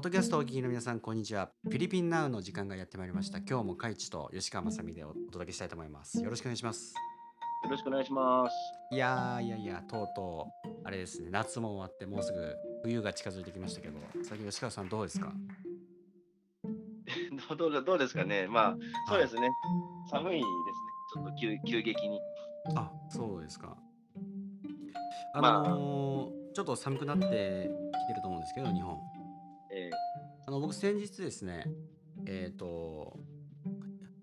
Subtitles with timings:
[0.00, 1.50] ポッドキャストをお聞きの皆さん、こんにちは。
[1.64, 3.36] フィリピンナウの時間がやってまいりました。
[3.40, 6.22] 今日もカイチと吉川雅美でお届けしたいと思います。
[6.22, 6.94] よろしくお願いします。
[7.64, 8.54] よろしくお願いします。
[8.94, 15.34] いやーいやいや、とうとう、あれですね、夏も終わって、もうすぐ冬が近づいてきましたけど、最近吉川さんどうですか？
[17.50, 18.46] どうどうどうですかね？
[18.48, 19.50] まあ、そうですね。
[20.10, 20.50] 寒いですね。
[21.14, 22.18] ちょっと急急激に。
[22.74, 23.76] あ、そうですか。
[25.34, 28.98] あまあのーちょっと寒くなってきてると思うんですけど、日本。
[30.50, 31.64] えあの僕先日ですね、
[32.26, 33.16] えっ、と、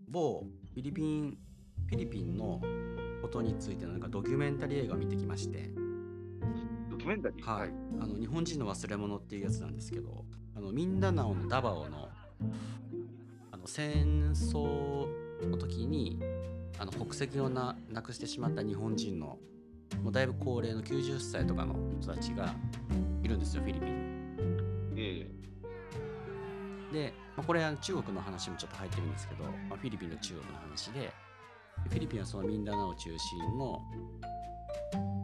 [0.09, 1.37] 某フィリピン、
[1.87, 2.61] フィリピンの
[3.21, 7.57] ことについてのなんかドキュメンタリー映画を見てきまして、ードキュメンタリー？
[7.59, 7.69] はい、
[8.01, 12.09] あの日本人の忘れ物っていうやつなんですけど、あのミンダナオのダバオの
[13.51, 15.07] あの戦争
[15.47, 16.19] の時に
[16.77, 19.37] あの国籍をななくしてしまった日本人の
[20.03, 22.53] もうだいぶ高齢の90歳とかの人たちが
[23.23, 24.06] いるんですよ、フィリピン
[26.91, 31.11] で、まあ、これは中国の話もちょっと入ってるんですけど、まあ、フィリピンの中国の話で
[31.89, 33.81] フィリピンはそのミンダナオ中心の、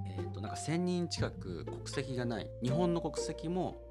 [0.07, 3.81] えー、となんか1000人近く国籍がない日本の国籍も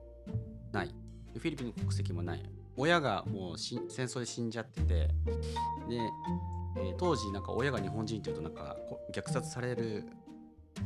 [0.72, 0.94] ない。
[1.34, 2.42] フィリピンの国籍もない。
[2.76, 5.08] 親がもう戦争で死んじゃっててで、
[6.76, 8.76] えー当時なんか親が日本人っていうとなんか
[9.14, 10.04] 虐殺される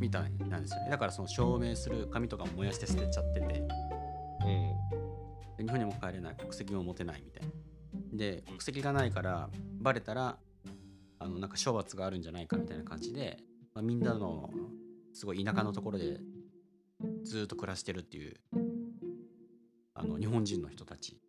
[0.01, 0.91] みたいなんですよね。
[0.91, 3.63] だからその証明する紙とかも燃やして捨てちゃってて。
[5.59, 7.53] 日本にも帰れない国籍も持てないみたいな。
[8.13, 9.49] で国籍がないから
[9.81, 10.39] バレたら
[11.19, 13.39] あのなんか処罰があるんじゃないかみたいな感じで、
[13.75, 14.51] まあ、みんなの
[15.13, 16.21] すごい田舎のところで
[17.25, 18.35] ずーっと暮らしてるっていう
[19.95, 21.21] あの日本人の人たち。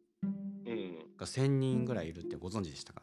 [0.66, 3.02] ええが1000人ぐらいいるってご存知でしたか？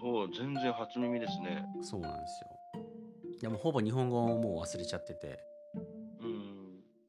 [0.00, 1.64] そう、全然初耳ですね。
[1.82, 2.80] そうなんですよ。
[3.40, 5.26] いやもうほぼ日本語をもう忘れちゃってて。
[5.28, 5.38] うん。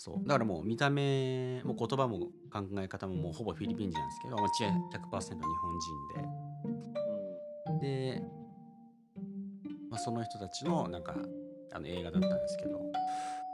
[0.09, 0.27] そう。
[0.27, 2.19] だからもう見た目も言葉も
[2.51, 5.79] 考え方ももうほぼフィリピン人なんですけど、まあ、違い100%日本
[7.69, 8.15] 人で。
[8.15, 8.21] で、
[9.89, 11.15] まあ、その人たちのなんか
[11.71, 12.79] あの映画だったんですけど、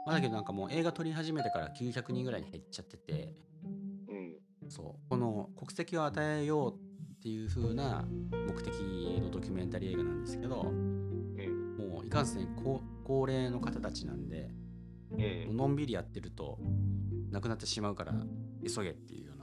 [0.05, 3.33] まあ、だけどなんかもう映画撮り始めてから900人ぐらいに減っちゃってて。
[4.09, 4.17] うん。
[4.63, 4.71] うん。
[4.71, 5.09] そう。
[5.09, 8.71] この国籍を与えようっていう風な目的
[9.21, 10.71] のドキュメンタリー映画なんですけど
[11.39, 14.51] えもういかんせん高高齢の方たちなんで
[15.17, 16.59] ええのんびりやってると
[17.31, 18.13] 亡くなってしまうから
[18.65, 19.37] 急げっていうよう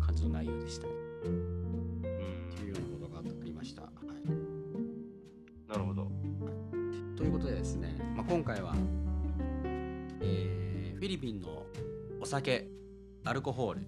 [0.00, 0.92] な感じの内容でしたね。
[2.04, 3.82] えというようなことがありました。
[3.82, 3.92] はい
[4.28, 4.98] うん。
[5.66, 6.10] なるほど。
[7.16, 8.74] ということでですね、まあ、今回は、
[10.20, 10.68] えー
[10.98, 11.64] フィリピンの
[12.20, 12.66] お酒
[13.24, 13.86] アルコホール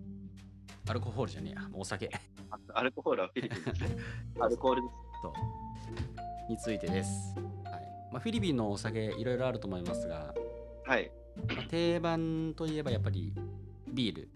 [0.89, 2.09] アルコホールじゃねえやもうお酒
[2.51, 3.97] あアルコールはフィリピンですね。
[4.41, 5.23] アルコールです。
[5.23, 5.33] と
[6.49, 7.45] についてです、はい
[8.13, 10.33] まあ、フィリピンのお酒いろいろあると思いますが、
[10.85, 11.11] はい。
[11.55, 13.33] まあ定番といえばやっぱり
[13.93, 14.29] ビール、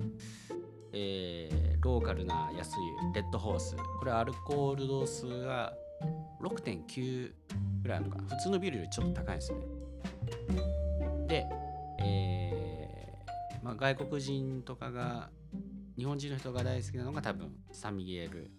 [0.92, 2.74] えーローカルな安い
[3.14, 3.76] レッドホース。
[3.76, 5.74] これはアルコール度数が
[6.40, 7.32] 6.9
[7.82, 8.22] ぐらいあるのか。
[8.22, 9.58] な普通のビールよりちょっと高いんですね。
[11.28, 11.46] で、
[12.00, 15.28] えーまあ、外国人とかが
[15.98, 18.50] 日本人の人が大好きなのが多分サンミゲール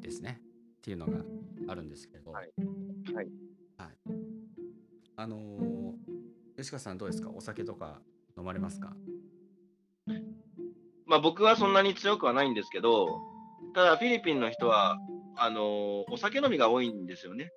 [0.00, 0.40] ですね。
[0.78, 1.18] っていうのが
[1.68, 2.52] あるんですけど、はい。
[3.14, 3.28] はい。
[5.14, 5.79] あのー
[6.60, 7.30] 吉川さんどうですか？
[7.30, 8.00] お酒とか
[8.36, 8.94] 飲まれますか？
[11.06, 13.20] まあ僕はそんなに強くはないんですけど、
[13.74, 14.98] ただフィリピンの人は、
[15.36, 17.52] あのーお酒飲みが多いんですよね。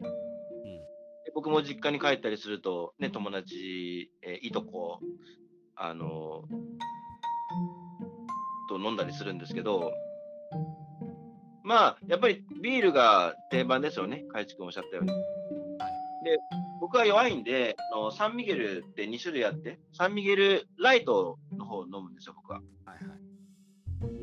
[1.26, 5.00] で僕も実家に帰ったりすると、ね、友達、えーいとこ、
[5.76, 6.56] あのー
[8.70, 9.92] と飲んだりするんですけど、
[11.64, 15.12] まあ、やっぱりビールが定番ですよね、海地君おっしゃったように。
[16.24, 16.38] で、
[16.80, 22.62] 僕は弱いんで、あのサンミゲルって2種類あって、サンミゲルライトの方を飲むんですよ、僕は。
[22.86, 23.24] はいはい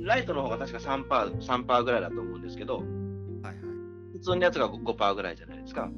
[0.03, 2.87] ライトの方が確か 3%, パー3パーぐらいだと思うんですけど、はい
[3.45, 3.55] はい
[4.13, 5.91] 普通のやつが 5%, パーぐらいじゃないですか。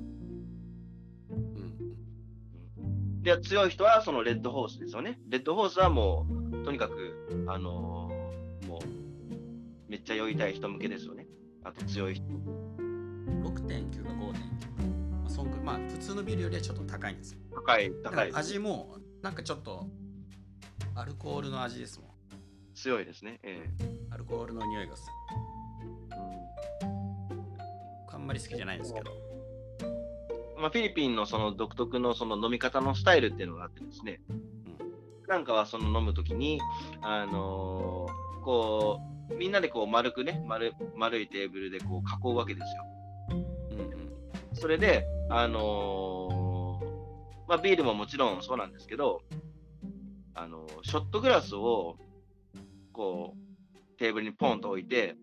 [1.31, 5.19] うんで、強い人はそのレッドホースですよね。
[5.29, 8.81] レッドホースはもう、とにかく、あのーもう、
[9.89, 11.27] めっちゃ酔いたい人向けですよね。
[11.65, 12.25] あと強い人。
[12.25, 14.22] 6.9が5.9、
[15.73, 17.39] まあ、普通のビールよりはちょっと高いんですよ。
[17.55, 18.33] 高い、高い。
[18.35, 19.87] 味もなんかちょっと
[20.95, 22.11] アルコールの味ですもん。
[22.75, 23.41] 強いですね。
[23.43, 23.71] え
[24.11, 25.13] アルコールの匂いがする。
[26.83, 26.87] え
[28.05, 29.11] 僕あんまり好きじゃないんですけど。
[30.59, 34.21] まあ、フィリピンのその独特のその飲み方のスタイルっていうのがあってですね、
[35.27, 36.61] なんかはその飲むときに、
[37.01, 42.85] あのーこう、みんなでこう丸くね、丸丸いテーブルでこう囲うわけですよ。
[43.31, 44.55] うんうん。
[44.55, 49.23] それで、あのーまあ、ビールももちろんそうなんですけど、
[50.35, 51.97] あのショットグラスを
[52.93, 55.17] こう、テーブルにポンと置いて、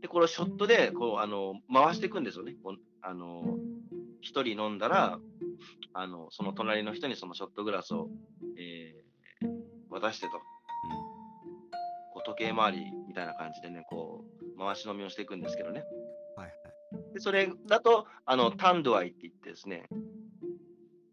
[0.00, 2.56] で、これをショットで、こう、あの、回していくんですよね。
[3.02, 3.58] あの、
[4.20, 5.18] 一人飲んだら、
[5.94, 8.08] あの、その隣の人にそのショットグラスを、
[8.58, 9.02] えー
[9.92, 10.38] 渡してと。
[12.14, 14.24] こう時計回りみたいな感じでね、こ
[14.56, 15.84] う、回し飲みをしていくんですけどね。
[17.14, 19.88] で、それだと、あの、タンドアイって言ってですね、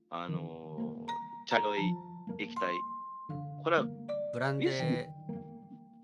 [0.10, 0.69] あのー
[1.50, 1.80] 茶色い
[2.38, 2.75] 液体。
[3.63, 3.86] これは
[4.34, 5.10] ブランデ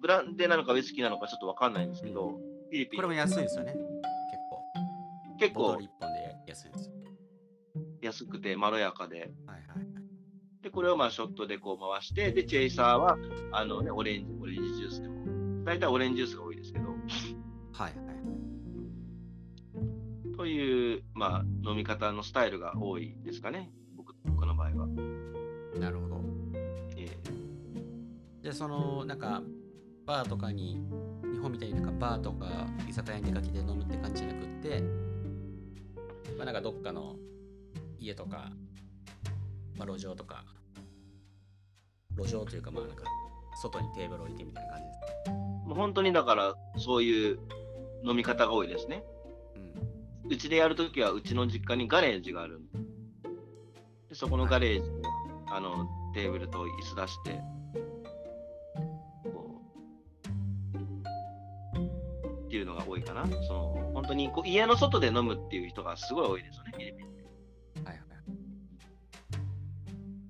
[0.02, 3.74] ブランデーなのかウイスキーなのかちょっとわかんないんですけど、フィリー、ピンこれも安いですよね。
[5.38, 6.96] 結結構構ボトル1本で安いんですよ。
[8.02, 9.88] 安くてまろやかで、はいはいはい。
[10.64, 13.18] で、これをまあショットでこう回して、で、チェイサーは、
[13.52, 16.98] あのね、オレンジ、オレンジジュースでも、大体オレンジジュースが多いですけど、はい
[17.82, 18.05] はい。
[20.36, 24.88] という、まあ、飲み方のスタイルが多いですかね、僕僕の場合は。
[25.80, 26.22] なるほど。
[26.98, 27.10] え
[28.44, 29.42] で、その、なんか、
[30.06, 30.82] バーとかに、
[31.34, 34.82] 日本みたいになんかバーとか居酒屋に出かけて飲むって感じじゃなくって、
[36.38, 37.16] まあなんかどっかの
[38.00, 38.52] 家とか、
[39.78, 40.44] まあ路上とか、
[42.18, 43.04] 路上というかまあなんか、
[43.62, 45.30] 外にテーブル置いてみたいな感じです。
[45.30, 47.40] ーもう本当にだから、そういう
[48.04, 49.04] 飲み方が多いですね。
[50.28, 52.80] うちでやるときは、うちの実家にガレージがあるんで、
[54.10, 55.04] でそこのガレージに、
[55.48, 57.42] あの、テーブルと椅子出して、
[59.24, 59.62] こ
[61.76, 63.26] う、っていうのが多いかな。
[63.28, 67.84] その、本当にこう家の外で飲むっていう人がすごい多いですよね、フィリピン。
[67.84, 68.06] はいはい。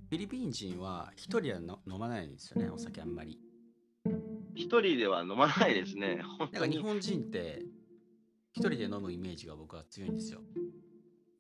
[0.10, 3.40] フィリピン人は一人はの飲まないんですよね、お酒あんまり。
[4.56, 6.22] 一人では飲まないですね。
[6.38, 7.62] 本なんか日本人って
[8.56, 10.40] 一人で飲むイメージが僕は強いんですよ。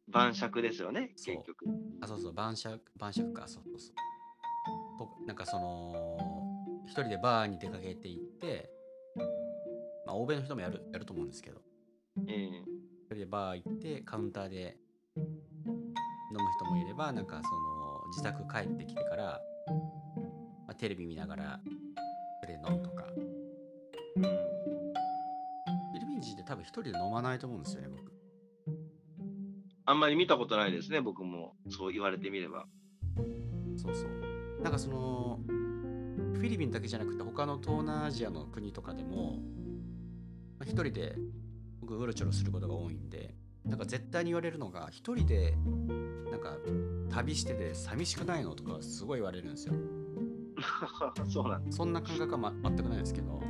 [0.09, 1.65] 晩酌ですよね、結局。
[2.01, 3.95] あ、そうそう、晩酌、晩酌か、そうそうそう。
[4.99, 6.17] となんかその、
[6.85, 8.69] 一人でバーに出かけて行って、
[10.05, 11.61] まあ、欧米の人もやるやると思うんですけど、
[12.27, 14.77] ええ一人でバー行って、カウンターで
[15.15, 19.41] 飲む人もいれば、なんかその、自宅帰ってきてから、
[20.67, 21.61] まあ、テレビ見ながら、
[22.41, 23.05] それで飲むとか。
[24.17, 24.54] うん
[26.25, 28.11] フィリピン人って多分一人で飲まないと思うんですよね、僕。
[29.85, 31.55] あんまり見たことないですね、僕も。
[31.69, 32.65] そう言われてみれば。
[33.77, 34.61] そうそう。
[34.63, 39.39] なんかその、フィリピンだけじゃなくて、他の東南アジアの国とかでも、
[40.57, 41.15] まあ一人で
[41.81, 45.55] 僕、うろちょろすることが多いんで、なんか絶対に言われるのが、一人で、
[46.31, 46.57] なんか、
[47.11, 49.73] 旅してて寂しくないのとかすごい言われるんですよ。
[51.29, 53.45] そうなんそんな感覚は、ま、全くないですけど、で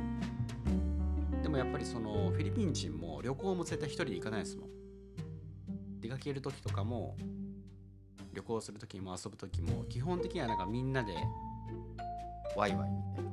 [1.56, 4.70] もやっぱりその、フィリピン人も旅行も絶対一人で行かないですもん。
[6.00, 7.16] 出かける時とかも、
[8.34, 11.14] 旅行する時も遊ぶ時も、基本的にはなんかみんなで、
[12.56, 13.30] ワイワイみたいな。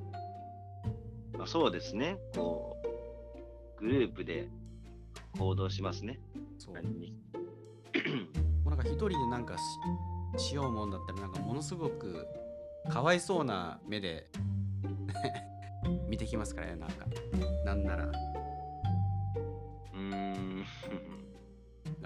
[1.40, 2.18] まあ、そうですね。
[2.34, 2.78] こ
[3.78, 4.48] う、グループで
[5.38, 6.20] 行動しますね。
[6.58, 6.74] そう。
[6.76, 6.80] も
[8.68, 9.58] うなんか一人でなんか
[10.38, 12.26] ししようもんだったら、なんかものすごく
[12.90, 14.30] かわいそうな目で
[16.08, 17.06] 見てきますからね、なんか。
[17.66, 20.66] なんなら、うーん。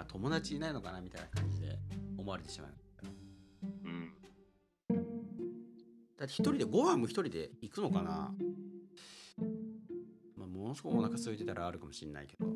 [0.07, 1.77] 友達いないのかなみたいな感じで
[2.18, 2.74] 思われてしまう。
[3.86, 4.13] うん。
[6.17, 8.34] だって一人でご飯も一人で行くのかな
[10.36, 12.48] まあ、ものすごくお腹空いてたらあるかもしれないけど。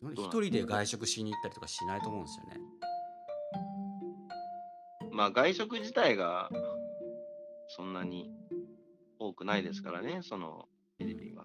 [0.00, 2.60] 一人で外食しに行ったりとかしないと思うんですよね。
[5.12, 6.48] まあ、外食自体が
[7.78, 8.28] そんなに
[9.20, 10.68] 多くないですからね、その
[10.98, 11.44] フィリピンは。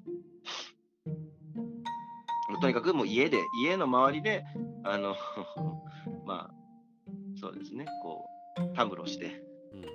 [2.60, 4.44] とにかくもう家で、家の周りで、
[4.84, 5.16] あの、
[6.26, 6.54] まあ、
[7.36, 9.86] そうですね、こう、たむろして、うん。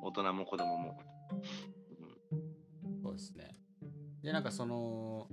[0.00, 0.98] 大人も子供も。
[3.02, 3.58] そうですね。
[4.22, 5.28] で、なんかその、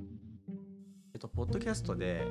[1.13, 2.27] えっと、ポッドキャストで、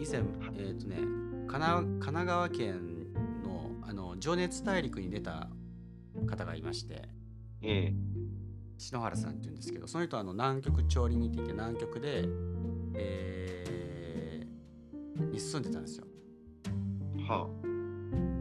[0.00, 0.22] 以前、
[0.56, 5.50] えっとね、神奈神奈川県の、あの、情熱大陸に出た
[6.26, 7.08] 方がいまして、
[7.62, 7.94] ええ。
[8.78, 12.24] 篠原さんって言うんですけど、その人はあの南極調理に行っていて、南極で、
[12.94, 13.72] えー
[15.30, 16.06] に住んでたんですよ。
[17.28, 17.48] は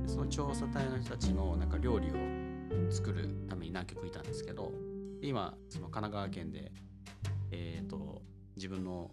[0.03, 2.11] でその調査隊の人たちのなんか料理を
[2.89, 4.71] 作るために南極にいたんですけど
[5.21, 6.71] で今その神奈川県で、
[7.51, 8.21] えー、と
[8.55, 9.11] 自分の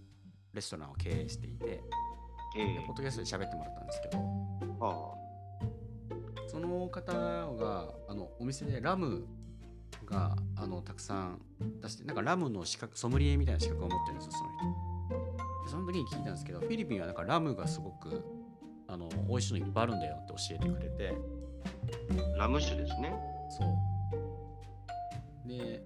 [0.55, 1.83] レストランを経営していて
[2.57, 2.75] あ、ええ。
[2.75, 4.19] でポッドキャストで喋ってもらったんですけど
[4.81, 5.15] は
[6.49, 9.27] その方があのお店でラム
[10.05, 11.43] があのたくさん
[11.81, 18.25] 出してなんかラムの資格ソムリエみたいな資格を持ってるんですよその人でその時に聞いたんですけどフィリピンはなんかラムがすごく
[18.89, 21.15] あの美味しいのいっぱいあるんだよって教えてくれて
[22.37, 23.13] ラム酒ですね。
[23.51, 25.49] そう。
[25.49, 25.83] で、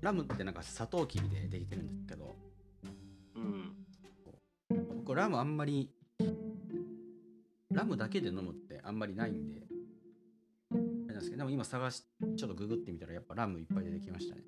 [0.00, 2.36] ラムってなんかサトウキビでできてるんですけど、
[3.34, 3.72] うん。
[4.98, 5.90] 僕ラムあんまり、
[7.70, 9.62] ラムだけで飲むってあんまりないんで、
[10.72, 12.02] あれなんですけど、でも今探し、
[12.36, 14.42] ちょっとググってみたらやっぱラムいっぱい出てきましたね。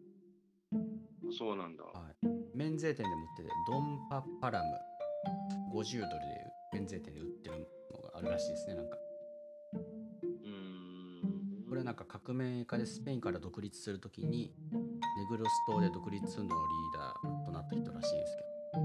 [1.37, 1.85] そうなんだ。
[1.85, 1.91] は
[2.23, 2.27] い。
[2.55, 6.19] 免税店でも売ってて、ドンパパラム50ドルで
[6.73, 8.97] 免税店で売ってるのがあるらしいですね、なんか。
[9.75, 11.65] うーん。
[11.69, 18.43] これはなんか革命家でスペインから独立するときにネグロス島で独立運動のリーダーとなった人らしいですけ
[18.79, 18.85] どそ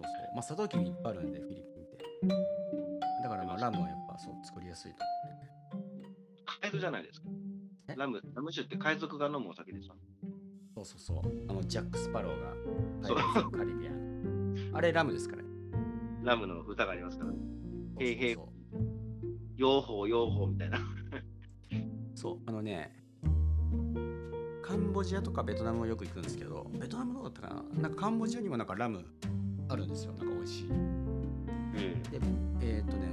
[0.00, 2.57] うそうまあサトウキビいっぱいあるんでフィリピンって
[3.22, 4.98] だからまあラムはやっぱそう作りやすいと。
[6.62, 7.28] 海賊じゃないですか。
[7.88, 7.94] え？
[7.96, 9.94] ラム、ラム酒って海賊が飲むお酒ですか
[10.74, 11.18] そうそうそう。
[11.48, 12.54] あのジャック・スパローが
[13.02, 13.16] そう。
[13.16, 14.70] パイレーツオブカリビアン。
[14.74, 15.42] あれラムですから。
[15.42, 15.48] ね
[16.22, 17.30] ラムの歌がありますから。
[17.30, 18.36] そうへいへい。
[19.56, 20.78] 養蜂、養蜂みたいな。
[22.14, 22.38] そう。
[22.46, 22.92] あのね
[24.62, 27.64] カンボジアとかベトナムもよく行くんですけどベトナムどうだったかな？
[27.82, 29.04] なんかカンボジアにもなんかラム
[29.68, 30.12] あるんですよ。
[30.12, 30.68] なんか美味しい。
[30.68, 31.07] うん。
[31.74, 32.20] で
[32.60, 33.08] えっ、とね。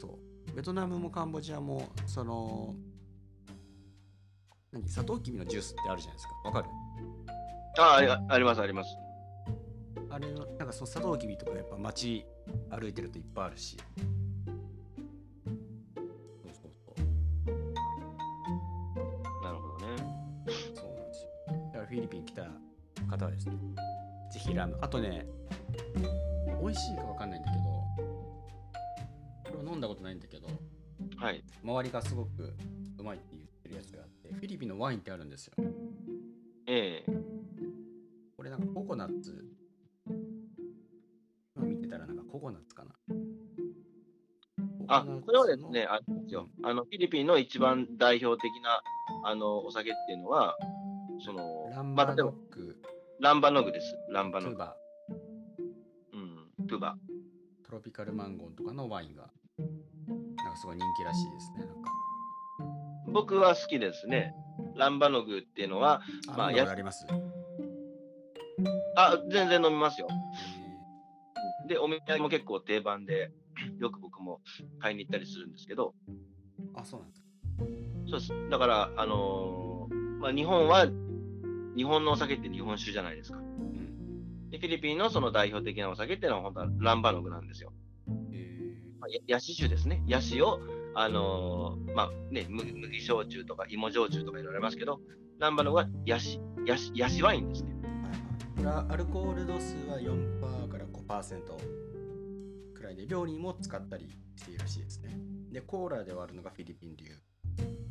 [0.00, 0.18] そ
[0.52, 0.56] う。
[0.56, 2.74] ベトナムもカンボジアもその
[4.72, 4.88] 何？
[4.88, 6.34] サトウキビのジュースってあるじゃないですか。
[6.44, 6.68] わかる？
[7.78, 8.90] ああり、あります、あります。
[10.10, 12.26] あれのなんかそのサトウキビとかやっぱ街
[12.70, 13.76] 歩いてるといっぱいあるし。
[15.96, 16.04] そう
[16.52, 17.52] そうそう。
[19.42, 19.96] なるほどね。
[20.74, 21.30] そうなんですよ。
[21.72, 22.42] だからフィリピン来た
[23.08, 23.54] 方はですね
[24.32, 25.26] ぜひラムあとね
[26.62, 27.62] 美味しいかわかんないんだけど
[29.44, 30.48] これは飲んだことないんだけど
[31.16, 31.44] はい。
[31.62, 32.54] 周りがすごく
[32.98, 35.54] うまいって言ってるやつがあってフィリピンのワインってあるんですよ。
[36.66, 37.12] ええ。
[38.36, 39.44] これなんかココナッツ。
[41.56, 42.90] 今見てたらなんかココナッツかな。
[44.88, 46.48] あ、これはですね、あですよ。
[46.64, 48.82] あの、フィリピンの一番代表的な、
[49.24, 50.56] あの、お酒っていうのは、
[51.24, 52.71] その、ランバまあ例えばノック、
[53.22, 53.96] ランバノグです。
[54.10, 54.56] ランバノグ。
[54.56, 54.76] トゥバ、
[56.12, 56.16] う
[56.64, 56.66] ん。
[56.66, 56.96] トゥバ。
[57.64, 59.64] トロピカルマンゴーとかのワインがな
[60.50, 61.90] んかすごい人気らしいですねなんか
[63.12, 64.34] 僕は好きですね。
[64.74, 67.06] ランバノグっていうのは、あ、まあやります？
[68.96, 70.08] あ、全然飲みますよ。
[71.66, 73.30] えで、お土産も結構定番で、
[73.78, 74.40] よく僕も
[74.80, 77.26] 買いに行ったりするんですけど、ーあそうなんですか
[78.10, 78.50] そうです。
[78.50, 80.86] だから、あのーまあ、日本は、
[81.76, 83.38] 日本のお酒って日本酒じゃないですか。
[83.38, 83.82] うん
[84.50, 87.72] で、フィリピンのその代表的なお酒っていうのは本当はランバノグなんですよ。
[88.32, 88.60] え
[89.00, 90.02] まあ、やヤシ酒ですね。
[90.06, 90.60] ヤシを、
[90.94, 95.00] あのーまあね、麦麦焼酎とか芋焼酎とかいろいろありますけど、
[95.38, 97.72] ランバノグはヤシ、ヤシ、ヤシワインですね。
[98.62, 101.40] ーはアルコール度数は4%から5%
[102.74, 105.10] くらいで料理も使ったりしているらしいですね
[105.50, 107.06] でコーラで割るのがフィリピン流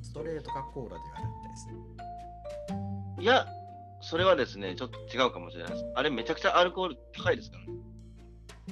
[0.01, 2.01] ストレートかコーラで割るみたいですね
[3.19, 3.45] いや、
[4.01, 5.86] それはですね、ちょっと違うかもしれないです。
[5.96, 7.74] あれめちゃくちゃアルコール高いですからね。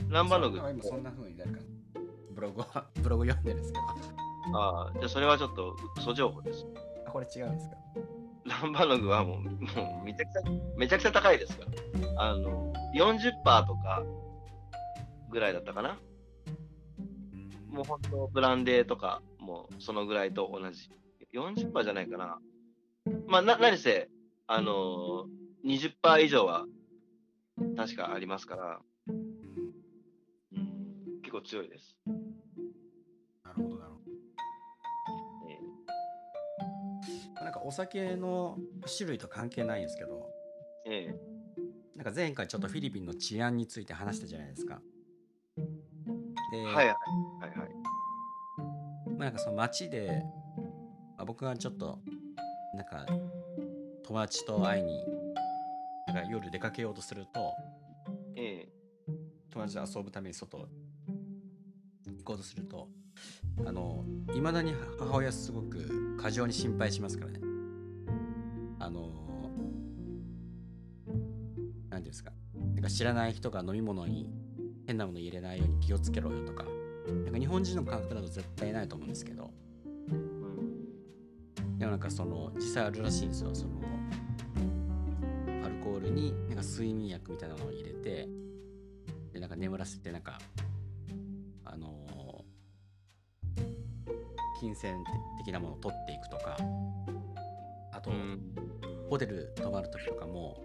[0.10, 1.60] ランバノグ今そんな風に誰か
[2.32, 3.80] ブログは ブログ読んでるんですけ
[4.52, 6.66] どああ、じゃあそれはちょっと嘘情報です。
[7.06, 7.76] あこれ違うんですか？
[8.46, 10.42] ランバノグはもう、もうめちゃくちゃ、
[10.78, 11.66] めちゃくちゃ高いですか
[12.16, 12.22] ら。
[12.24, 14.04] あの、40%とか
[15.30, 16.00] ぐらいだったかな。
[17.68, 20.90] もう本当、ブランデーとか、もうそのぐらいと同じ。
[21.34, 22.40] 40%じゃないかな。
[23.28, 24.10] まあ、な、何せ、
[24.52, 26.66] あのー、20%以上は
[27.78, 29.16] 確かありますから、うん
[30.54, 31.96] うん、結構強いです。
[33.46, 34.00] なるほどなるほ
[35.48, 35.60] え
[37.38, 38.58] どなんかお酒の
[38.98, 40.28] 種類と関係ないんですけど。
[40.88, 41.16] ええ。
[41.96, 44.82] なんか前回ちょっとフィリピンの治安について話したじゃないですか。
[45.58, 46.94] で、えはいはいは
[47.56, 47.70] いはい。
[49.10, 50.24] まあ、なんかその街で、
[51.18, 52.00] まあ、僕がちょっと
[52.74, 53.06] なんか
[54.10, 55.06] 友達と会いに
[56.08, 57.54] なんか夜出かけようとすると
[58.36, 58.70] ええ。
[59.52, 60.68] 友達と遊ぶために外行
[62.24, 62.88] こうとすると
[63.64, 67.40] あのいまだに母親すごく過剰に心配しますからね。
[68.80, 69.12] あの
[71.06, 71.12] 何
[71.90, 72.32] ていうんですか。
[72.74, 74.28] なんか知らない人が飲み物に
[74.88, 76.66] 変なもの入れないように気をつけろよとか。
[77.06, 79.52] なんか日本人の感覚だと絶対ないと思うんですけど。
[80.08, 81.78] うん。
[81.78, 83.54] でもなんかその実際あるらしいんですよ。
[83.54, 83.79] その
[86.10, 88.28] アルコールになんか睡眠薬みたいなのを入れて
[89.34, 90.40] でなんか眠らせてなんか
[91.66, 92.44] あの
[94.60, 95.04] 金銭
[95.38, 96.58] 的なものを取っていくとか
[97.94, 98.40] あと、うん。
[99.10, 100.62] ホテル泊まる時とかも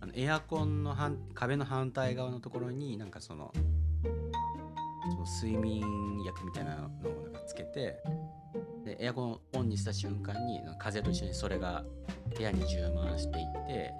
[0.00, 3.52] あのエアコンの反壁の反対側のところになんかその
[5.08, 8.02] その睡眠薬みたいなのをなんかつけて
[8.86, 11.84] でエアコンオンにした瞬間に風と一緒にそれが
[12.36, 13.92] 部屋に充満していって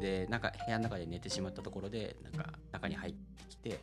[0.00, 3.80] でなんか部屋の中で寝てしまったところでなんか中に入ってきて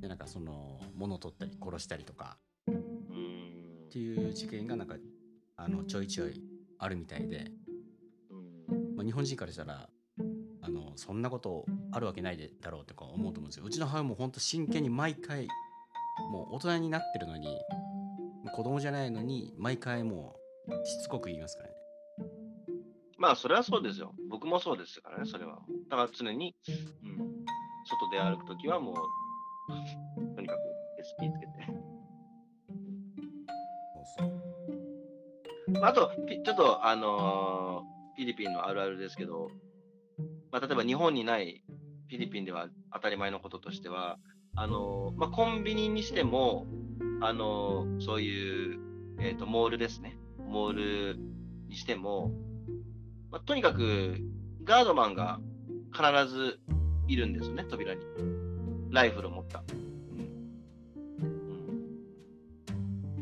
[0.00, 2.36] でなんかその物を取ったり殺したりとか
[2.68, 4.96] っていう事件がなんか
[5.56, 6.42] あのちょいちょい
[6.80, 7.52] あるみたいで、
[8.96, 9.88] まあ、日本人からしたら
[10.62, 13.64] あのそんなことあるわけないでだろうとか思うと思うんですよ。
[13.64, 15.46] うちの母親も本当真剣に毎回
[16.32, 17.56] もう大人になってるのに
[18.50, 20.36] 子供じゃないのに毎回も
[20.66, 21.74] うしつこく言いますからね
[23.18, 24.14] まあ、それはそうですよ。
[24.30, 25.58] 僕もそうですからね、それは。
[25.90, 27.44] だから常に、うん、
[27.84, 30.58] 外で歩くときはもう、とにかく
[31.02, 31.52] SP つけて。
[33.92, 34.28] そう
[35.76, 39.48] そうあと、ピちょっと、あのーフィリピンのあるあるですけど、
[40.50, 41.62] まあ、例えば日本にない
[42.08, 44.18] フィリピンでは当たり前のこととしては、
[44.56, 46.66] あのーまあ、コンビニにしても、
[47.20, 48.78] あのそういう、
[49.18, 51.18] えー、とモールですね、モール
[51.68, 52.30] にしても、
[53.30, 54.18] まあ、とにかく
[54.64, 55.40] ガードマンが
[55.92, 56.60] 必ず
[57.08, 58.00] いるんですよね、扉に。
[58.90, 59.62] ライフルを持った。
[59.70, 59.74] う
[61.24, 61.28] ん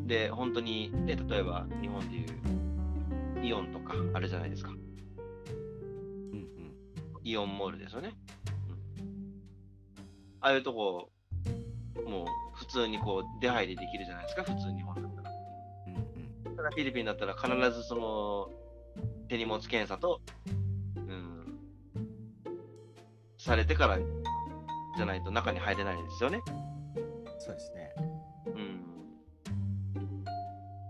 [0.07, 2.27] で、本当に、で例えば日本でいう
[3.47, 4.71] イオンとかあるじゃないですか。
[4.71, 4.79] うんう
[6.37, 6.47] ん
[7.25, 8.13] イオンモールですよね。
[9.01, 9.07] うん
[10.41, 11.11] ああいうとこ、
[12.07, 12.27] もう
[12.67, 15.31] 普通にこう出入りできるじゃないですか、普通日本だったら。
[15.87, 15.97] うん
[16.51, 18.49] うんただフィリピンだったら必ずその
[19.29, 20.23] 手荷物検査と、
[20.97, 21.59] うん、
[23.37, 26.41] されてからじゃないと中に入れないんですよね。
[27.39, 27.93] そうですね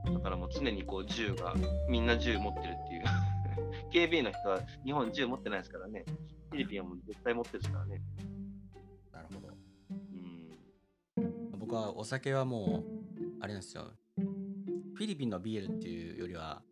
[0.07, 0.15] うん。
[0.15, 1.55] だからもう常にこう銃が、
[1.89, 3.03] みんな銃持ってるっていう。
[3.91, 6.05] 警備員の人は日本銃持ってないですからね。
[6.51, 8.01] フィリピンはもう絶対持ってるですからね。
[11.67, 13.87] 僕はお酒はもうあれなんですよ。
[14.17, 16.63] フィリピンのビールっていうよりは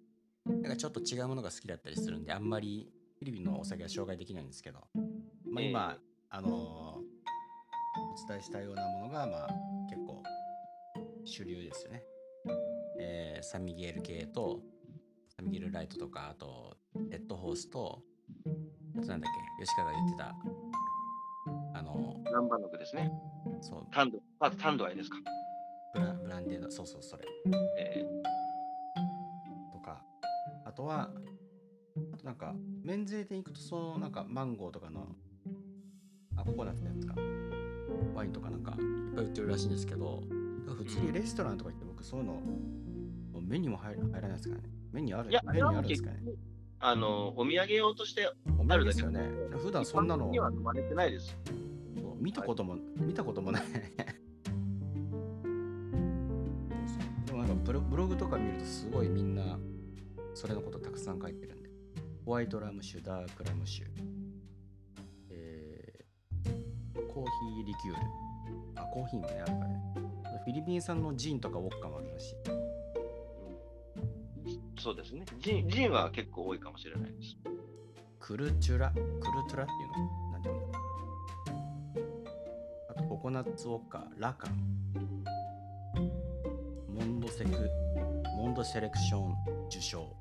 [0.46, 4.78] なんかちょっと違うものが好きだったりするんであんまりフィリピンのお酒は紹介できないんですけど、
[5.50, 6.00] まあ、今、え。
[6.00, 9.48] えあのーお伝えしたようなものがまあ
[9.90, 10.22] 結構
[11.24, 12.02] 主流ですよね、
[13.00, 14.60] えーサンミゲール系と
[15.36, 16.76] サンミゲールライトとかあと
[17.10, 18.00] レッドホースと
[18.96, 20.34] あとなんだっけ吉川が言ってたあ
[21.84, 23.12] のナンバーノクですね。
[23.60, 23.86] そう。
[23.92, 25.18] タンド、あタンドアイですか。
[25.94, 27.24] ブラブランデーのそうそうそれ。
[27.78, 28.04] え
[29.72, 30.02] とか。
[30.64, 31.10] あとは
[32.12, 35.06] あとなんか免税店行くとそのなんかマンゴーとかの
[36.36, 37.14] あココナッツのやつか。
[38.14, 38.78] ワインとかなんかいっ
[39.14, 40.22] ぱい売ってるらしいんですけど
[40.66, 42.40] 普通にレストランとか行って僕そういうの
[43.46, 44.68] 目にも入入らないですからね。
[44.92, 46.18] 目にあるーいや、あ目にあるんですかね。
[46.80, 49.58] あの、お土産用として、お土あるだけ産ですよね。
[49.58, 51.36] 普段そんなのには生まれてないです。
[52.18, 53.62] 見たことも、見たこともない。
[57.26, 59.58] でもなんかブロブログとか見るとすごいみんな
[60.34, 61.70] それのことたくさん書いてるんで。
[62.24, 63.84] ホワイトラム酒ダークラム酒。
[65.30, 68.00] えーコーヒーリキュール。
[68.76, 69.80] あコーヒーもねあるからね。
[70.44, 72.34] フィリピン産のジンとかウォッカもあるらしい。
[74.80, 75.24] そうですね。
[75.40, 77.36] ジンジンは結構多いかもしれないです。
[78.18, 79.04] クルチュラクル
[79.48, 80.23] トゥラっていうの
[83.24, 85.24] ココナッツウォッカラカン。
[86.92, 87.70] モンドセク
[88.36, 89.34] モンドセレクション
[89.70, 90.14] 受賞。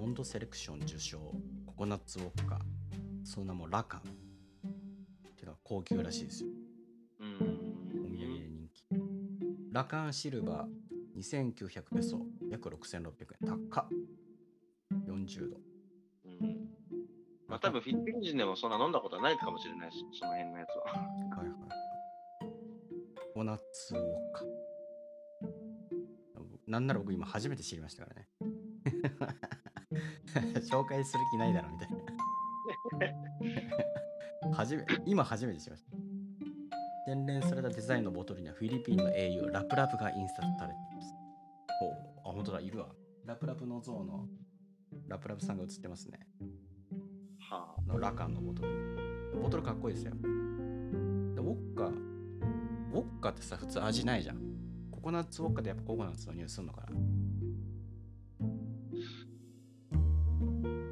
[0.00, 1.18] モンドセレクション受賞
[1.66, 2.60] ココナッツウォッカ
[3.24, 4.00] その名もラカン。
[4.00, 4.04] っ
[5.34, 6.48] ていうのは高級らしいですよ。
[7.20, 7.34] うん。
[7.34, 7.38] お
[8.08, 8.84] 土産で人気。
[9.70, 12.22] ラカンシルバー2900ペソ。
[12.50, 13.02] 約6600
[13.42, 13.58] 円。
[13.70, 13.88] 高っ。
[15.06, 15.56] 40度。
[16.24, 16.56] うん。
[17.48, 20.18] まあ多分フィリピン人でもそんな飲んだことはないかもしれないです。
[20.18, 20.84] その辺のやつは。
[21.38, 21.57] はいはい。
[23.38, 24.42] ココナッツウォッカ。
[26.66, 28.28] なんなら僕今初めて知りましたからね。
[30.68, 31.88] 紹介する気ないだろみたい
[34.42, 34.54] な。
[34.54, 35.96] 初め今初めて知りました。
[37.06, 41.14] 洗練されたデザインのボトルにはフィリピンの英雄ラプラプが印刷されています。
[42.24, 42.92] おあ、本当だ、いるわ。
[43.24, 44.28] ラプラプの像の
[45.06, 46.26] ラプラプさんが写ってますね。
[47.38, 49.40] はあのラカンのボトル。
[49.40, 50.12] ボトルかっこいいですよ。
[50.14, 50.18] で
[51.40, 52.07] ウォッカ、
[52.92, 54.38] ウォッカってさ、普通味ないじゃん。
[54.90, 56.86] ココナッツウォッカでやっぱココナッツの匂いするのかな？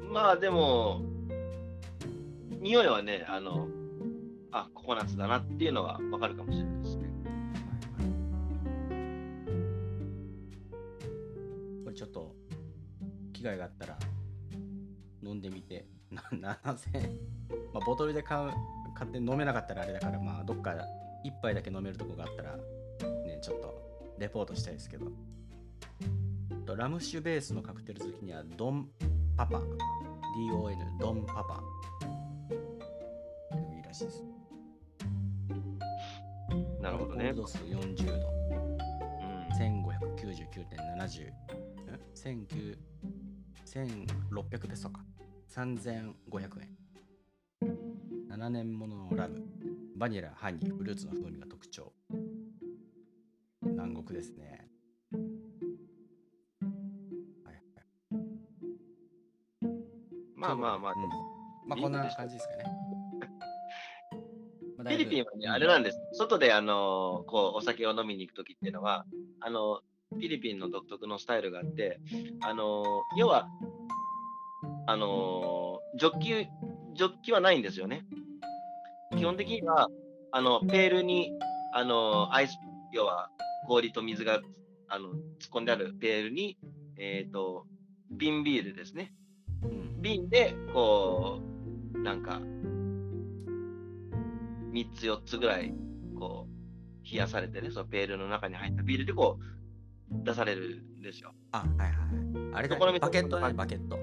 [0.09, 1.01] あ、まあでも、
[2.61, 3.67] 匂いはね、あの、
[4.51, 7.09] あ、ココナッツだなっていうのはわかるかもしれないですね。
[11.83, 12.35] これちょっと、
[13.33, 13.97] 機会があったら、
[15.23, 16.21] 飲んでみて、 な
[16.63, 17.19] 7000円。
[17.73, 18.51] まあ、ボトルで買う、
[18.95, 20.73] 買って飲めなかったらあれだから、まあ、どっか
[21.27, 25.07] 一杯だけ飲めるとこがあったらねちょっとレポートしたいですけど。
[26.65, 28.89] とラム酒ベースのカクテル好きにはドン
[29.37, 29.59] パパ。
[29.59, 31.63] DON ドンパパ。
[33.73, 34.23] いいらしいです。
[36.81, 37.33] なるほどね。
[37.33, 38.13] 度数40度。
[38.51, 39.47] うん。
[39.55, 41.33] 1599.70ん
[42.13, 42.77] 19
[43.65, 45.05] 1600ペソか。
[45.49, 46.77] 3500円。
[48.29, 49.46] 7年もののラム
[49.97, 51.91] バニラハニーフルーツの風味が特徴。
[53.63, 54.69] 南国ですね。
[57.43, 57.61] はいはい。
[60.35, 61.01] まあまあまあ、うん。
[61.67, 62.63] まあこんな感じですかね。
[64.77, 65.99] まあフィリピンはね、あれなんです。
[66.13, 69.03] 外で、あのこう、お酒を飲みに行くときっていうのは、
[69.39, 69.81] あの
[70.11, 71.99] フィリピンの独特のスタイルがあって、
[72.41, 73.49] あの要は、
[74.85, 78.05] あのジョッキ、ジョッキはないんですよね。
[79.15, 79.89] 基本的には、
[80.31, 81.31] あの、ペールに、
[81.73, 82.57] あのアイス、
[82.91, 83.29] 要は、
[83.67, 84.41] 氷と水が、
[84.87, 85.17] あの、突っ
[85.51, 86.57] 込んであるペールに、
[86.97, 87.65] えっ、と、
[88.09, 89.13] 瓶ビールですね。
[89.63, 91.41] うん瓶で、こ
[91.93, 92.39] う、なんか、
[94.71, 95.73] 3つ、4つぐらい、
[96.17, 99.57] こう、冷やされてね、そのペールの中に入ったビールで、こう、
[100.23, 101.33] 出されるんですよ。
[101.51, 101.97] あはいはいはい
[102.53, 103.99] あれだどこの店バケットはいねバケット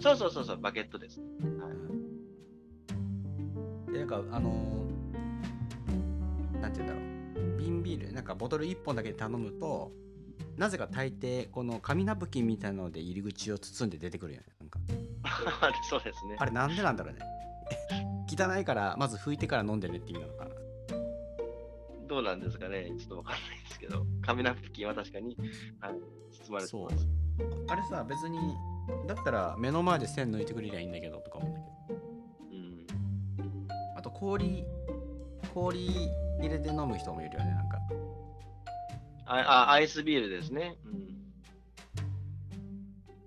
[0.00, 1.20] そうそうそうそう、バケットです。
[3.94, 7.58] でなんかあのーなんて言うんだろう。
[7.58, 9.92] 瓶ビールなんかボトル1本だけで頼むと
[10.56, 14.80] なぜか大抵この紙ナプキンみたいなので入り口を包んで出てくるよねなんか。
[15.88, 16.36] そうですね。
[16.38, 16.44] あ。
[16.44, 17.20] れなんでなんだろうね。
[18.28, 20.50] 汚いからまず拭いてから飲んでねっていうのかな。
[22.08, 25.36] どうなんですかね、ちょっとわかんないですけど、紙ナプキンは確かに、
[25.80, 25.94] はい、
[26.30, 27.08] 包まれてます。
[27.68, 28.38] あれさ別に
[29.06, 31.93] だったら目の前で線抜いてくれりゃいいんだけどとか思うんだけど
[34.24, 34.64] 氷
[35.52, 35.86] 氷
[36.40, 37.78] 入れて飲む人もいるよねなんか
[39.26, 40.76] ああアイスビールですね。
[40.84, 41.16] うん、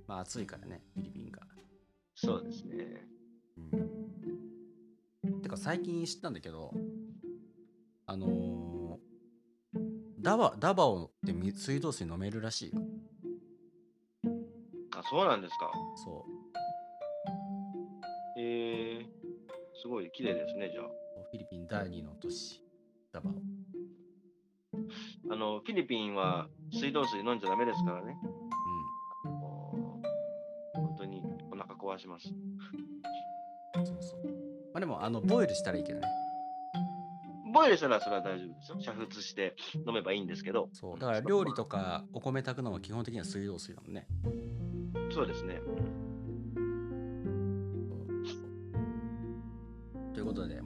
[0.07, 1.41] まあ暑いからねフィリピンが
[2.15, 3.03] そうですね。
[3.57, 3.77] う
[5.37, 6.71] んてか最近知ったんだけど
[8.05, 9.87] あのー
[10.19, 12.81] ダバダバオってみ水道水飲めるらしいよ
[14.91, 15.71] あ、そうなんですか。
[16.03, 16.36] そえ
[19.87, 20.83] すごい綺麗ですね、じゃあ。
[20.83, 20.89] う
[21.31, 22.61] フィリピン第2の都市
[23.13, 23.33] ダバオ
[25.31, 28.17] あの、フィリピンは水道水飲んじゃダメですからね。
[29.23, 30.01] うも
[30.75, 32.27] う本当にお腹壊します。
[32.27, 32.33] ん
[33.85, 34.25] そうそう
[34.73, 36.07] まあでもあのボイルしたらいいけどね
[37.53, 38.93] ボイルしたらそれは大丈夫ですよ。
[38.93, 39.55] 煮沸して
[39.87, 40.67] 飲めばいいんですけど。
[40.73, 44.05] そうだから料理とかお米炊くのは基本的には水道水だもんね
[45.13, 45.61] そうですね。
[45.65, 46.06] うこ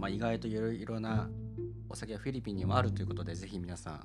[0.02, 1.30] まあ、意外といろいろな
[1.88, 4.02] お酒はフィリピンにもあるということでぜひ皆さん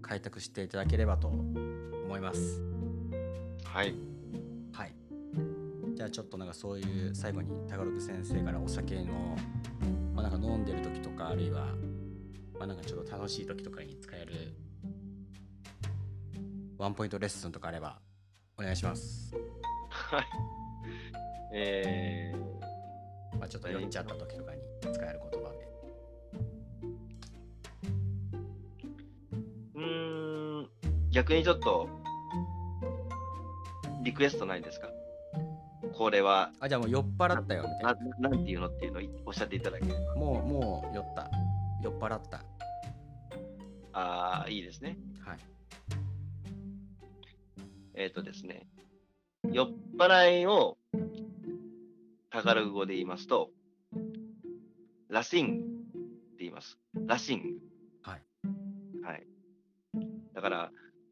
[0.00, 2.62] 開拓していただければと思います。
[3.64, 3.92] はい。
[4.72, 4.94] はい。
[5.96, 9.36] じゃあちょっとなんかそういう最後にタガログ先生からお酒の、
[10.14, 11.74] まあ、なんか飲んでる時とかあるいは、
[12.56, 14.54] まあ、なんかちょっと楽しい時とかに使える
[16.78, 17.98] ワンポイントレッスンとかあれば
[18.56, 19.34] お願いします、
[19.90, 20.24] はい。
[21.52, 22.32] え
[23.40, 25.68] まあ、ちょっと酔っちゃった時とかに使える言葉で。
[29.74, 30.68] ー、うーん、
[31.10, 31.88] 逆にちょっと、
[34.02, 34.88] リクエストないですか？
[35.94, 38.28] これは、あじゃあもう酔っ払ったよみたいな。
[38.28, 39.00] ななんていうのっていうの？
[39.00, 40.14] をおっしゃっていただければ。
[40.16, 41.30] もうもう酔った。
[41.82, 42.44] 酔っ払った。
[43.92, 44.98] ああ、いいですね。
[45.24, 45.38] はい。
[47.94, 48.66] えっ、とですね、
[49.50, 49.68] 酔っ
[49.98, 50.76] 払いを
[52.30, 53.50] タガログ語で言いますと、
[55.08, 55.68] ラシングっ
[56.36, 56.78] て言います。
[57.06, 57.48] ラシング。
[58.02, 58.22] はい。
[59.04, 59.26] はい。
[60.34, 60.70] だから、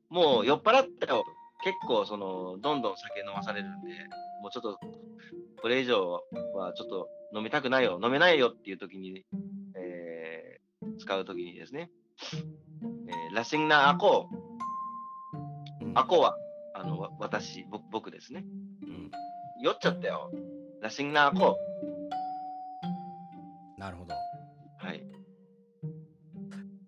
[0.09, 1.25] もう酔っ払ったよ。
[1.63, 3.91] 結構、その、どんどん酒飲まされるんで、
[4.43, 4.79] もうちょっと、
[5.63, 6.23] これ以上
[6.55, 9.25] はちょっと飲みたくないよ、飲めないよっていう時に、
[9.77, 10.65] えー
[10.99, 11.91] 使う時にですね、
[13.09, 16.37] えーラシングなアコー、うんアコは、
[16.75, 18.45] あの、わ私、僕僕ですね。
[18.83, 19.11] うん
[19.63, 20.31] 酔っちゃったよ。
[20.83, 21.57] ラシンナーコ
[23.85, 24.15] なるほど。
[24.79, 25.05] はい。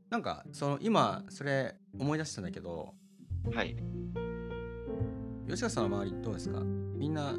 [0.08, 2.94] なんかその今それ思い出したんだけど。
[3.54, 3.76] はい。
[5.46, 6.60] 吉川さんの周りどうですか？
[6.60, 7.34] みんな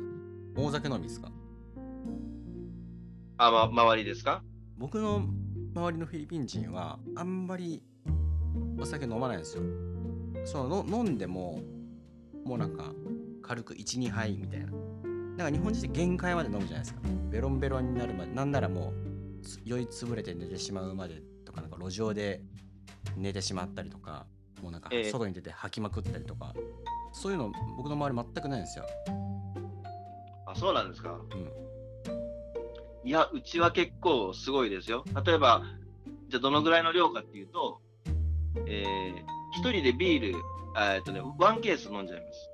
[0.56, 1.32] 大酒飲みですか？
[3.38, 4.44] あ、ま、周りですか？
[4.78, 5.24] 僕の
[5.74, 7.82] 周りのフィリピン人はあんまり
[8.80, 9.64] お酒飲まないんですよ。
[10.46, 11.64] そのの飲んでも
[12.46, 12.94] もうなんか
[13.42, 14.68] 軽く12杯みたいな。
[15.36, 17.00] なんか日本人って限界まで飲むじゃないですか。
[17.32, 19.07] ベロンベロンになるまでなんならもうつ
[19.66, 22.42] 酔いつぶれて寝てしまうまでとかかなんか路上で
[23.16, 24.26] 寝てしまったりとか
[24.62, 26.54] もうなんかええ外に出て吐きまくったりとか、
[27.14, 28.86] そういうの僕の周り全くないんですよ。
[30.48, 31.12] あ、そうなんですか。
[31.12, 31.68] うん
[33.04, 35.06] いや、うちは結構すごいですよ。
[35.26, 35.64] 例えば、
[36.28, 37.80] じゃあどのぐらいの量かっていうと、
[38.68, 39.16] えー、
[39.54, 40.40] 一人でビール、
[40.76, 42.50] あえっとね、ワンケース飲んじゃいます。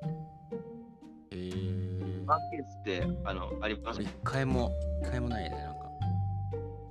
[1.31, 5.82] えー、ワンケースって、あの、あります一回も一回もないねなんか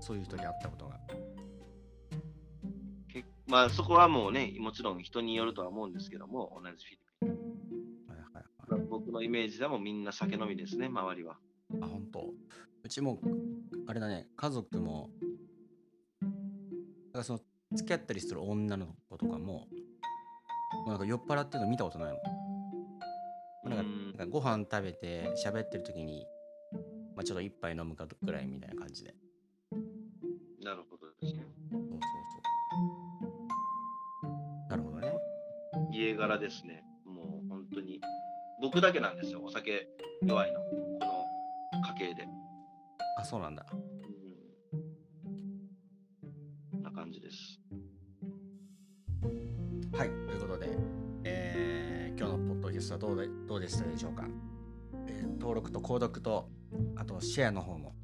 [0.02, 0.98] そういう人に会ったことが。
[3.08, 7.28] けまあ、そこはもうね、もちろん人によるとは思うんですけども、同じフィリピン。
[8.08, 11.36] はいはいはい僕のイメージでもみんな酒飲みですね、周りは。
[11.80, 12.30] あ、本当。
[12.82, 13.20] うちも、
[13.86, 15.10] あれだね、家族も、
[16.20, 16.26] だ
[17.12, 17.40] からその、
[17.74, 19.68] 付き合ったりする女の子とかも、
[20.72, 22.22] もうなんか酔っ払ってるの見たことないもん。
[23.70, 26.26] なんかうんなんかご飯食べて喋ってる時に、
[27.14, 29.14] まあ、ちょっと一杯飲むかぐらいみたいな感じで。
[30.64, 31.44] なるほどですね。
[31.70, 31.98] そうそうそ
[34.28, 34.70] う。
[34.70, 35.12] なるほどね。
[35.92, 36.84] 家柄ですね。
[37.04, 38.00] もう本当に。
[38.60, 39.88] 僕だけなんですよ、お酒
[40.22, 40.60] 弱いの。
[40.60, 40.66] こ
[41.00, 41.24] の
[41.98, 42.28] 家系で。
[43.18, 43.66] あ、そうなんだ。
[46.72, 46.82] うん。
[46.82, 47.60] な感じです。
[49.92, 50.68] はい、ということで、
[51.24, 54.26] えー今日のポッドキャストはどうでどうでしたでしょうか、
[55.08, 56.48] えー登録と購読と、
[56.94, 57.94] あとシェアの方も、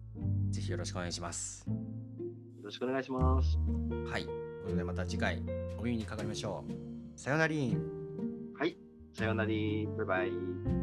[0.50, 1.64] ぜひよろしくお願いします。
[2.68, 3.58] よろしくお願いします。
[4.12, 4.24] はい。
[4.24, 5.42] ということで、また次回
[5.78, 7.18] お耳にかかりましょう。
[7.18, 7.54] さよなら。
[9.14, 9.48] さようなら。
[9.48, 10.77] バイバイ。